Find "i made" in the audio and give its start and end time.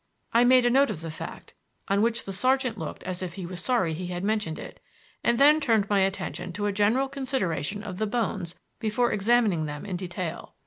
0.33-0.65